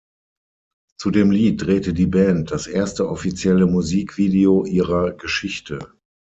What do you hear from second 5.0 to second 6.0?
Geschichte.